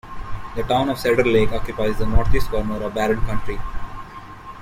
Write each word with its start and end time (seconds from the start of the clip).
The 0.55 0.63
town 0.63 0.89
of 0.89 0.97
Cedar 0.97 1.23
Lake 1.25 1.51
occupies 1.51 1.99
the 1.99 2.07
northeast 2.07 2.49
corner 2.49 2.81
of 2.81 2.95
Barron 2.95 3.23
County. 3.27 3.59